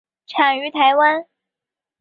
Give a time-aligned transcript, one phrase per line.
[0.25, 1.27] 产于台湾。